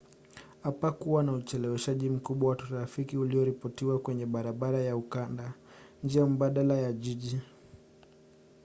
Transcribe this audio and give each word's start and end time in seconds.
hapakuwa 0.63 1.23
na 1.23 1.31
ucheleweshwaji 1.33 2.09
mkubwa 2.09 2.49
wa 2.49 2.55
trafiki 2.55 3.17
ulioripotiwa 3.17 3.99
kwenye 3.99 4.25
barabara 4.25 4.79
ya 4.81 4.95
ukanda 4.97 5.53
njia 6.03 6.25
mbadala 6.25 6.77
ya 6.77 6.93
jiji 6.93 7.41